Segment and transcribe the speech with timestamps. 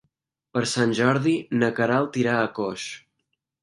[0.57, 2.93] Per Sant Jordi na Queralt irà a Coix.